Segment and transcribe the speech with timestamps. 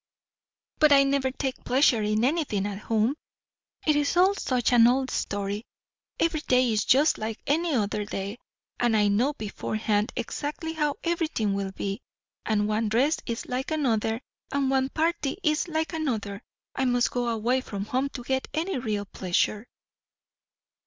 [0.79, 3.13] "But I never take pleasure in anything at home.
[3.85, 5.63] It is all such an old story.
[6.19, 8.39] Every day is just like any other day,
[8.79, 12.01] and I know beforehand exactly how everything will be;
[12.47, 16.41] and one dress is like another, and one party is like another.
[16.73, 19.67] I must go away from home to get any real pleasure."